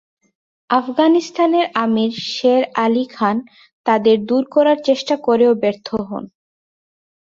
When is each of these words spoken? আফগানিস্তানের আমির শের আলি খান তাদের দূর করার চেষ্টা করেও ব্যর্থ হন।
আফগানিস্তানের 0.69 1.65
আমির 1.83 2.11
শের 2.31 2.63
আলি 2.83 3.05
খান 3.07 3.37
তাদের 3.85 4.17
দূর 4.25 4.43
করার 4.53 4.77
চেষ্টা 4.87 5.15
করেও 5.27 5.53
ব্যর্থ 5.61 5.87
হন। 6.01 6.23